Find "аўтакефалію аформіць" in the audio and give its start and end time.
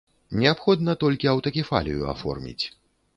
1.33-2.59